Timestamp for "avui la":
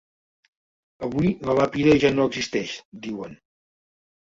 1.07-1.57